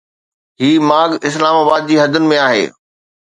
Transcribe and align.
هي 0.61 0.69
ماڳ 0.89 1.09
اسلام 1.27 1.55
آباد 1.63 1.83
جي 1.91 1.97
حدن 2.03 2.23
۾ 2.31 2.41
آهي 2.47 2.65